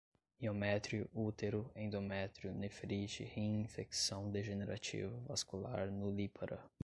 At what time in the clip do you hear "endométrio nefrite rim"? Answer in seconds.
1.75-3.59